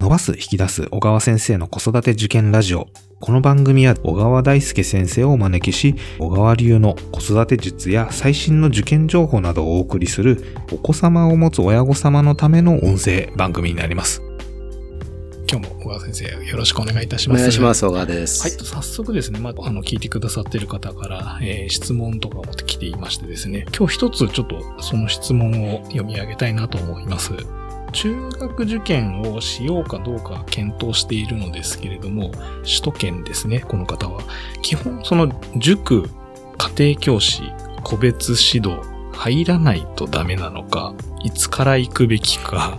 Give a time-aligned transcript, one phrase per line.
[0.00, 2.88] 伸ばす引き出す小川先生の子育て受験ラジオ。
[3.20, 14.22] この番組は小川大輔先生をお招きし、小川流の子育て術や最新の受験情報などをお送りするお子様を持つ親御様のための音声番組になります。
[15.52, 17.38] 今日も小川先生よろしくお願いいたします。
[17.38, 18.40] お願いします、小川です。
[18.40, 27.32] はい、早速ですね、まあ、あの、聞いてくださっている方から、えー質問とかも来ていましてですね、今日一つちょっとその質問を読み上げたいなと思います。
[27.90, 32.30] 中学受験をしようかどうか検討しているのですけれども、
[32.62, 34.22] 首都圏ですね、この方は。
[34.62, 36.08] 基本、その塾、
[36.58, 37.42] 家庭教師、
[37.82, 38.80] 個別指導、
[39.12, 42.78] 入らないとダメなのか、いつから行くべきか、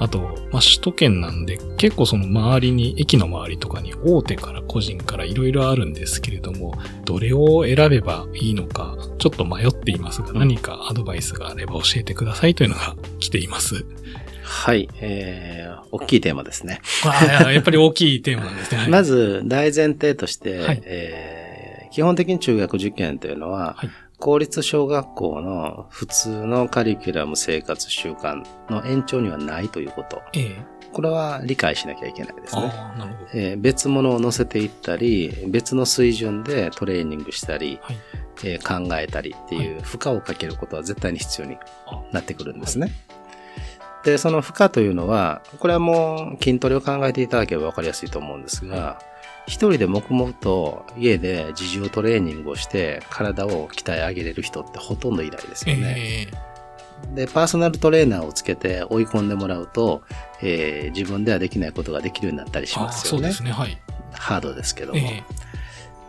[0.00, 0.20] あと、
[0.52, 13.84] まあ、首都圏なんで結構その周りに、駅の周りとかに大手から個人からいろいろあるんですけれども、どれを選べばいいのか、ちょっと迷っていますが、何かアドバイスがあれば教えてくださいというのが来ています。
[14.48, 16.80] はい、えー、大きいテーマですね。
[17.04, 18.78] ああやっぱり大きいテーマなんですね。
[18.78, 30.20] はいまず、大前提として、はいえー基本的に中学受験というのは、はい公立小学校の普通のカリキュラム生活習慣の延長にはないということ。
[30.34, 32.72] ええこれは理解しなきゃいけないですね。
[33.32, 37.96] えー別物を乗せていったり、別の水準でトレーニングしたり、はい。
[38.44, 41.56] えー考えたりっていう負荷をかけることは絶対に必要に
[42.12, 42.90] なってくるんですね。
[44.04, 49.00] で、その負荷というのは、これはもう筋トレを考えていただければわかりやすいと思うんですが、
[49.46, 55.94] 一人で黙々と家で自重トレーニングをして体を鍛え上げれる人ってほとんどいないですよね。
[55.98, 56.48] ええ
[57.14, 60.02] で、パーソナルトレーナーをつけて追い込んでもらうと、
[60.42, 63.22] えー自分ではできないことができるようになったりしますよね。
[63.22, 63.52] そうですね。
[63.52, 63.80] はい。
[64.12, 64.98] ハードですけども。
[64.98, 65.47] ええ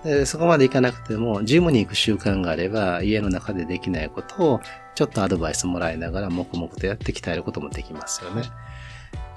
[0.03, 4.61] でそこまでいかなくても、ジムに行く習慣があれば、家の中でできないことを、
[4.95, 8.43] ちょっとアドバイスもらいながら、黙々とやって鍛えることもできますよね。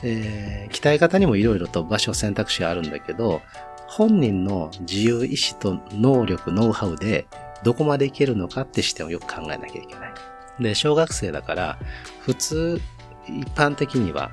[0.04, 3.42] えー鍛え方にもいろいろと場所選択肢があるんだけど、
[3.86, 7.26] 本人の自由意志と能力、ノウハウで、
[7.62, 10.14] どこまでいけるのかって視点をよく考えなきゃいけない。
[10.60, 11.78] で、小学生だから、
[12.20, 12.80] 普通、
[13.26, 14.30] 一般的には、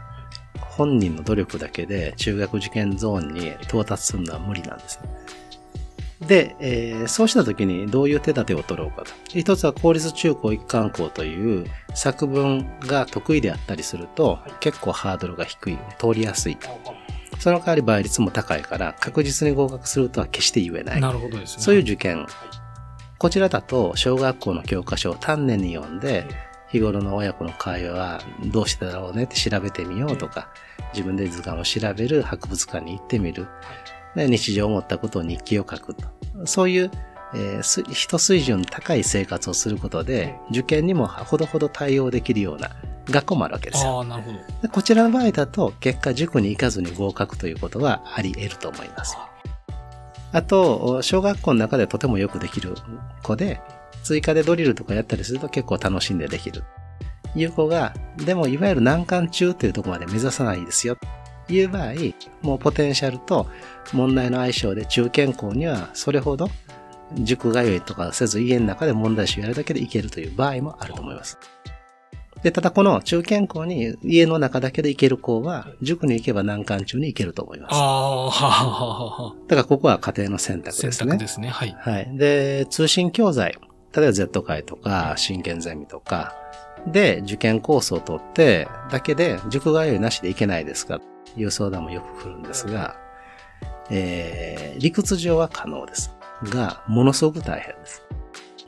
[0.59, 5.09] 本人の努力だけで中学受験ゾーンに到達するのは無理なんですね。
[6.29, 9.11] で、えーそうした時にどういう手立てを取ろうかと。
[9.29, 16.57] 一つは公立中高一貫校という作文が得意であったりすると、結構ハードルが低い、通りやすい。
[17.39, 21.01] その代わり倍率も高いから、確実に合格するとは決して言えない。
[21.01, 21.63] なるほどですね。
[21.63, 22.27] そういう受験。
[23.17, 26.27] こちらだと、小学校の教科書を丹念に読んで、
[26.69, 30.49] 日頃の親子の会話はどうしてだろうねって調べてみようとか、
[30.93, 33.47] 自分で図鑑を調べる、博物館に行ってみる。
[34.15, 36.18] で日常思ったことを日記を書くと。
[36.45, 36.91] そういう、
[37.33, 42.71] えーす一水準高い生活をすることで、受験にもほどほど対応できるような
[43.09, 43.99] 学校もあるわけですよ。
[43.99, 44.37] ああ、なるほど。
[44.61, 49.17] でこちらの場合だと、結果塾に行かずに合格ということはあり得ると思います。
[50.31, 52.75] あと、小学校の中でとてもよくできる
[53.23, 53.61] 子で、
[54.03, 56.63] 追加でドリルとかやったりすると結構楽しんでできる。
[57.35, 60.97] いう子が、でもいわゆる難関中というところまで目指さないですよ。
[61.53, 61.93] いう場合、
[62.41, 63.47] もうポテンシャルと
[63.93, 66.49] 問題の相性で中堅校にはそれほど
[67.15, 71.37] 塾通いとかせず家の中で問題集やるだけでいけるという場合もあると思います。
[72.43, 77.75] で、ただこの中堅校に家の中だけで行ける子は、塾に行けば難関中に行けると思います。
[77.75, 79.35] ああ、はははは。
[79.47, 81.11] だからここは家庭の選択選ですね。
[81.11, 81.49] 択ですね。
[81.49, 81.75] はい。
[81.77, 82.17] はい。
[82.17, 83.55] で、通信教材。
[83.93, 86.33] 例えば Z 会とか、真剣ゼミとか、
[86.87, 91.05] で、受験コースを取って、だけで、塾通いなしでいけないですかと
[91.37, 92.95] いう相談もよく来るんですが、
[93.89, 96.15] えー、理屈上は可能です。
[96.43, 98.03] が、ものすごく大変です。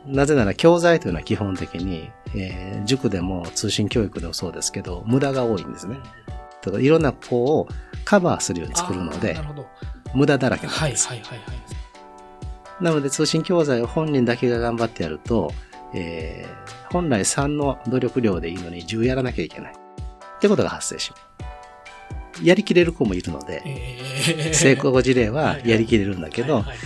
[0.06, 5.98] なぜなら教材というのは基本的に、えー塾でも通信教育でもそうですけど、無駄が多いんですね。
[6.64, 7.68] だからいろんな子を
[8.04, 9.38] カバーするように作るので。
[10.14, 11.08] 無駄だらけなんはい、です。
[11.08, 12.84] はい、はい、はい。
[12.84, 15.54] なので通信教材を本人だけが頑張ってやると、
[15.94, 19.74] えー本来3の努力量でいいのに10やらなきゃいけない。
[19.74, 21.24] ってことが発生します。
[22.44, 24.54] やりきれる子もいるので、えー。
[24.54, 26.78] 成功事例はやりきれるんだけどはい、はい。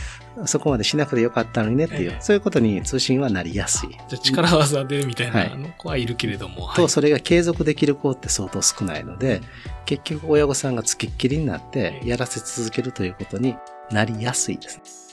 [0.46, 3.90] そこまでしなくてよかったのにねっていうえ、えそういうことに通信はなりやすい。
[3.90, 6.66] じゃあ力技でみたいはな子はいるけれども。
[6.66, 6.76] はい。
[6.76, 9.42] と、それが継続できる子って相当少ないので、
[9.86, 13.56] 結局親御さんがつきっきりになってやらせ続けるということに
[13.92, 15.06] なりやすいです。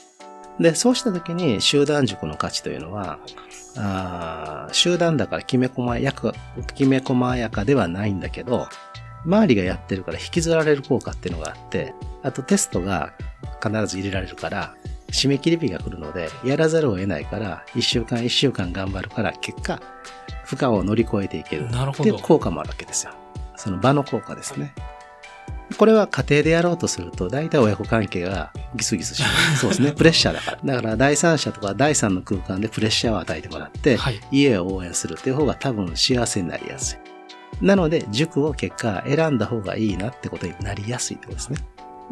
[0.59, 3.19] で、そうした時に集団塾の価値というのは、
[3.75, 6.33] あー集団だからきめ細やか、
[6.75, 8.67] きめ細やかではないんだけど、
[9.25, 13.13] 周りがやってるから引きずられる効果っていうのがあって、あとテストが
[13.61, 14.75] 必ず入れられるから、
[15.11, 19.79] 締め切り日が来るので、やらざるを得ないから、一週間一週間頑張るから、結果、
[20.43, 21.69] 負荷を乗り越えていける。
[21.69, 23.13] なるほどっていう効果もあるわけですよ。
[23.55, 24.73] その場の効果ですね。
[25.77, 29.57] これは家庭でやろうとすると、大体親子関係がギスギスします。
[29.61, 29.91] そうですね。
[29.91, 30.59] プレッシャーだから。
[30.63, 34.19] だから第三者とか第三の空間でプレッシャーを与えてもらって、はい。
[34.31, 37.12] 家を応援するっていう方が多分幸せになりやすい。
[37.61, 41.59] なので、塾を結果選んだ方がいいなってことになりやすいってことですね。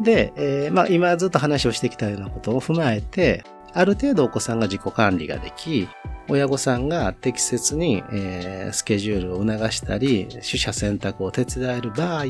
[0.00, 3.44] で、えーまあ今ずっと話をしてきたようなことを踏まえて、
[3.74, 5.88] ある程度お子さんが自己管理ができ、
[6.28, 12.24] 親御さんが適切に、えースケジュールを促したり、取捨選択を手伝える場合、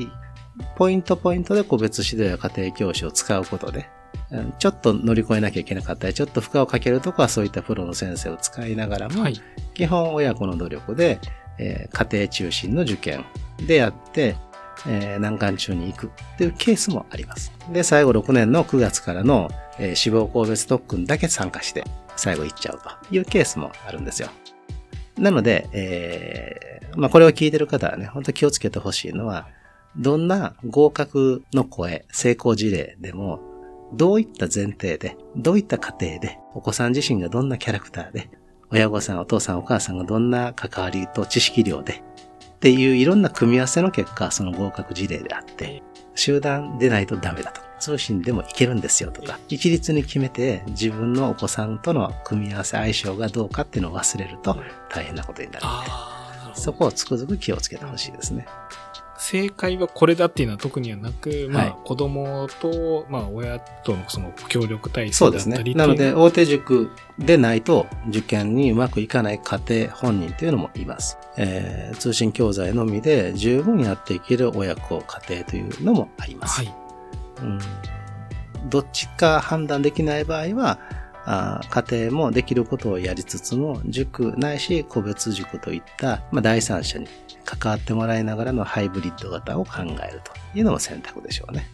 [0.76, 3.88] ポイントポイントで個別指導や家庭教師を使うことで、
[4.31, 9.41] うんちょっと乗り越えなきゃいけなかったり、ちょっと負荷をかけるとこはそういったプロの先生を使いながらも、はい。
[9.75, 11.19] 基本親子の努力で、
[11.62, 13.25] えー家庭中心の受験
[13.67, 14.37] でやって、
[14.87, 17.53] えー難関中に行くっていうケースもあります。
[17.73, 19.49] で、最後6年の9月からの、
[19.79, 21.85] えー志望校別特訓だけ参加して、
[22.17, 24.29] 最後行っちゃうというケースもあるんですよ。
[25.19, 29.49] なので、えーまあこれを聞いてる方はね、本当気をつけてほしいのは、
[29.97, 33.41] どんな合格の声、成功事例でも、
[33.94, 38.31] どういった前提で、どういった過程で、お子さん自身がどんなキャラクターで、
[38.72, 42.02] 親御さん、お父さん、お母さんがどんな関わりと知識量で、
[42.54, 45.82] っていういろんな組み合わせの結果、その合格事例であって、
[46.14, 47.60] 集団でないとダメだと。
[47.78, 54.56] 通信でもいけるんですよとか、一律に決めて自分のお子さんとの組み合わせ相性がどうかっていうのを忘れると
[54.88, 56.12] 大変なことになるので。
[56.54, 58.46] そこをつくづく気をつけてほしいですね。
[59.22, 65.76] 正解はこれだっていうのは特にはなく、まあ、はい子供と、まあ、親とのその協力体そうですね制だったり。
[65.76, 66.90] なので、っていう大手塾
[67.20, 71.19] でないと受験にうまくいかない家庭本人というのもいます。
[71.36, 76.58] えー通信教材のみで十分やっていける親子、家庭というのもあります。
[76.58, 76.75] はい。
[77.42, 77.58] うん
[78.70, 80.78] どっちか判断できない場合は、
[81.25, 87.06] あー家庭もできることをやりつつも、塾ないし個別塾といった、まあ、第三者に
[87.44, 91.68] 関わってもらいながらのハイブリッド型を考えるというのも選択でしょうね。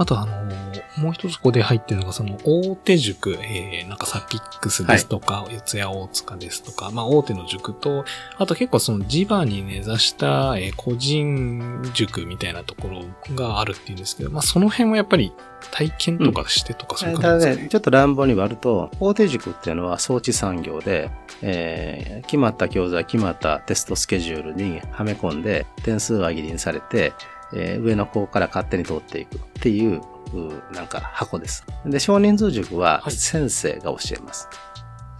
[0.00, 8.04] あとあのーもう一つここで入ってるのが、その大手塾、えー、なんかサピックスですとか、四谷大塚ですとか、まあ大手の塾と、
[8.36, 15.32] あと結構その地場に根ざした、えー個人塾みたいなところがあるっていうんですけど、まあその辺はやっぱり
[15.70, 17.62] 体験とかしてとかそういう感じですか？
[17.64, 17.68] ね。
[17.70, 21.10] ちょっと乱暴に割ると、大手塾っていうのは装置産業で、
[21.40, 27.12] えー決まった教材、決まったテストスケジュールにはめ込んで、点数輪切りにされて、
[27.54, 30.00] えー上の子から勝手に通っていくっていう、
[30.34, 31.64] うなんか箱です。
[31.84, 34.48] で、少人数塾ははい先生が教えます。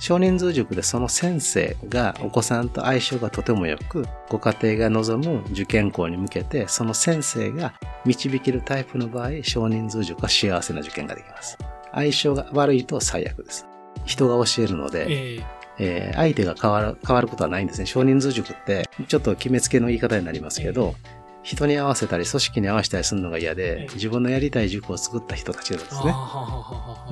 [0.00, 7.74] 少人数塾でその先生がお子さんと相性がとても良く、ご家庭が望む受験校に向けて、その先生が
[8.06, 11.58] 導けるタイプの場合、少人数塾は幸せな受験ができます。
[11.92, 13.66] 相性が悪いと最悪です。
[14.06, 15.44] 人が教えるので、えー
[15.78, 17.86] えー相手が変わる、変わることはないんですね。
[17.86, 20.94] 少人数塾って、ちょっと決めつけの言い方になりますけど、
[21.42, 26.12] 人に合わせたり、組織に合わせたりするのが嫌えでえ、自分のやりたい塾を作った人たちなんですね。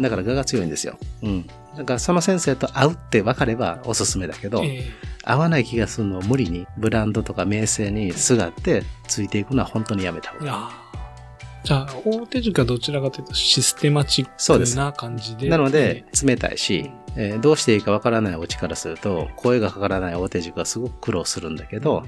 [0.01, 0.99] だから我が強いんですよ。
[1.23, 1.47] うん。
[1.77, 4.85] だからその先生と会うって分かればおすすめだけど、え
[5.25, 10.89] 合わない気がするのを無理にブランドとか名声にすがってついていくのは本当にやめた方がいい。
[11.65, 15.49] じゃあ、大手塾はどちらかというとシステマチックな感じで。
[15.49, 22.05] なので、冷たいし、えーどうしていいかわからないお家からすると、声がかからない大手塾はすごく苦労するんだけど、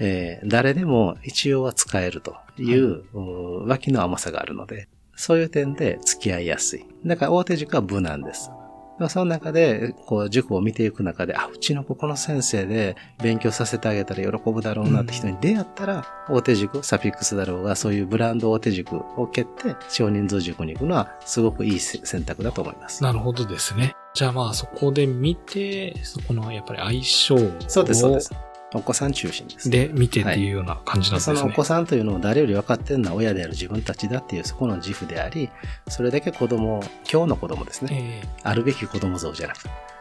[0.00, 6.86] えー誰でも一応は使えるという、うー脇の甘さがあるので、そういう点で付き合いやすい。
[7.04, 8.50] だから大手塾は無難です。
[8.98, 23.02] まあその中で、こう、塾を見ていく中で、あ、うちの子この先生で勉強させてあげたら喜ぶだろうなって人に出会ったら、大手塾、サピックスだろうが、そういうブランド大手塾を蹴って、少人数塾に行くのは、すごくいい選択だと思います。
[23.02, 23.94] なるほどですね。
[24.12, 28.30] じゃあまあそこで見て、そこのやっぱり相性をそうです、そうです。
[28.72, 29.68] お子さん中心です。
[29.68, 31.36] で見てっていうような感じなんですね。
[31.36, 35.50] そのお子さんというのを誰より分かってるのは親である自分たちだっていうそこの自負であり、
[35.88, 38.22] それだけ子供を、今日の子供ですね。
[38.24, 39.58] えあるべき子供像じゃなく、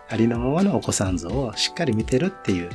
[0.09, 2.69] ありのままのお子さん像をしっかり見てるっていう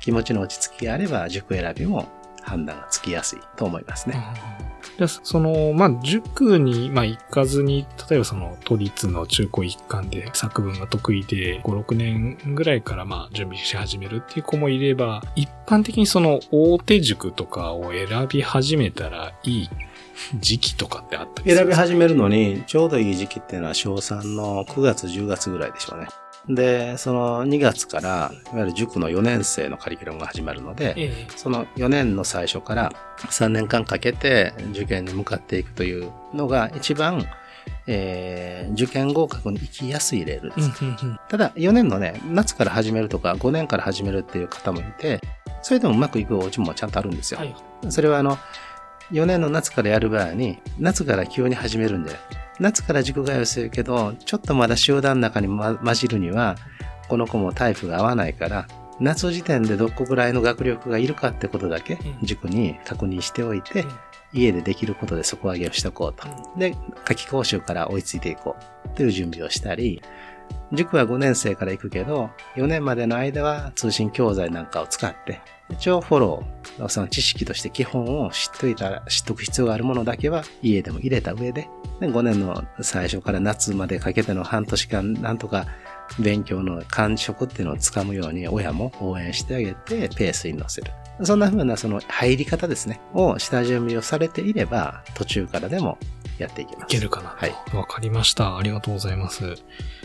[0.00, 2.08] 気持ちの落ち着きがあれば、塾選びも
[2.42, 4.24] 判断がつきやすいと思いますえね。
[4.98, 19.70] でその、まあ、塾に、まあ、行かずに、例えばその、都立の中高一貫で作文が得意で、5、6年ぐらいから、ま、準備し始めるっていう子もいれば、一般的にその、大手塾とかを選び始めたらいい
[20.40, 26.08] 時期とかってあったりする選び始めるのにちょうどいい時期っていうのは小3の9月10月ぐらいでしょうね。
[26.48, 37.26] で、その2月から、いわゆる塾の4年生のカリキュラムが始まるので、ええその4年の最初から3年間かけて受験に向かっていくというのが一番、
[37.86, 40.70] えー受験合格に行きやすいレールです。
[41.28, 45.20] ただ4年のね、夏から始めるとか5年から始めるっていう方もいて、
[45.62, 47.40] それでもうまくいくお家もちゃんとあるんですよ。
[47.40, 47.54] はい。
[47.88, 48.38] それはあの、
[49.12, 52.04] 4年の夏からやる場合に、夏から急に始めるん
[52.58, 56.56] で、夏から塾通いするけど、ちょっとまだ集団の中に、ま、混じるには、
[57.08, 58.66] この子もタイプが合わないから、
[59.00, 62.26] 夏時点でどこぐらいの学力がいるかってことだけうん。
[62.26, 63.90] 塾に確認しておいて、うん
[64.32, 66.26] 家でできることで底上げをしておこうと。
[66.58, 68.56] で、夏季講習から追いついていこ
[68.86, 70.02] うという準備をしたり、
[70.72, 81.68] 塾は5年生から行くけど、4年までの間は通信教材なんかを使って、一応フォロー、その知識として基本を知っといたら、知っとく必要があるものだけは家でも入れた上で、
[82.00, 85.66] で5年の最初から夏までかけての半年間、なんとか
[86.18, 90.90] 勉強の感触っていうのをつかむように親も応援してあげてペースに乗せる。
[91.22, 95.98] そんな風なその入り方ですね、を下準備をされていれば途中からでも
[96.38, 96.94] やっていきます。
[96.94, 97.76] いけるかなはい。
[97.76, 98.56] わかりました。
[98.56, 99.56] ありがとうございます。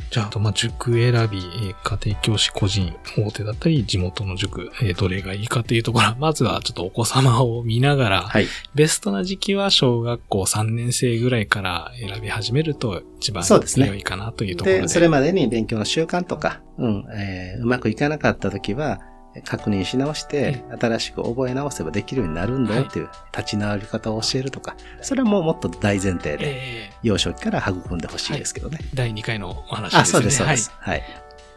[0.09, 8.47] じゃあ、あとまあ、塾選び、えー家庭教師個人、大手だったり、地元の塾、えーどれがいいかっていうところは、 まずはちょっとお子様を見ながら、はい。
[8.75, 13.43] ベストな時期は小学校3年生ぐらいから選び始めると一番
[13.77, 14.81] 良いかなというところで。
[14.83, 18.99] で、それまでに勉強の習慣とか、うん、えーうまくいかなかった時は、
[19.41, 28.79] 確認し直して、新しく覚え直せばできるようになるんだよっていう、立ち直り方を教えるとか、それはもうもっと大前提で、えー幼少期から育んでほしいですけどね。
[28.93, 30.01] 第2回のお話ですね。
[30.01, 30.71] あ、そうです、そうではいす。
[30.79, 31.03] はい。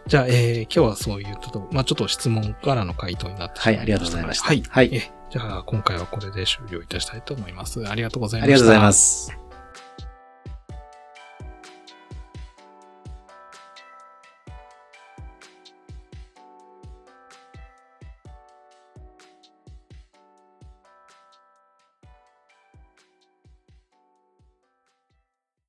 [0.09, 4.63] じゃあ、えー今日はそういうと、まあちょっと質問からの回答になってしまはいありがとうございましたはい。
[4.69, 7.85] はいえーじゃあ、今回はこれで終了いたしたいと思います。
[7.89, 9.33] ありがとうございありがとうございました。
[9.35, 9.46] ます。